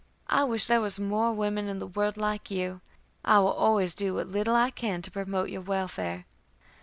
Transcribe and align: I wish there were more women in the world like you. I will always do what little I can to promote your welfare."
I 0.31 0.43
wish 0.45 0.65
there 0.65 0.81
were 0.81 0.89
more 0.99 1.31
women 1.31 1.67
in 1.67 1.77
the 1.77 1.85
world 1.85 2.17
like 2.17 2.49
you. 2.49 2.81
I 3.23 3.37
will 3.37 3.53
always 3.53 3.93
do 3.93 4.15
what 4.15 4.27
little 4.29 4.55
I 4.55 4.71
can 4.71 5.03
to 5.03 5.11
promote 5.11 5.49
your 5.51 5.61
welfare." 5.61 6.25